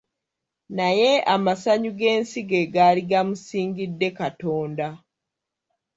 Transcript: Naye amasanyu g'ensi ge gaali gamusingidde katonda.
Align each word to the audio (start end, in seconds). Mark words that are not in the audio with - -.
Naye 0.77 1.09
amasanyu 1.35 1.91
g'ensi 1.99 2.39
ge 2.49 2.61
gaali 2.73 3.01
gamusingidde 3.09 4.07
katonda. 4.19 4.87